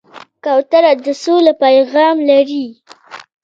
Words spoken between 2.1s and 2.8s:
لري.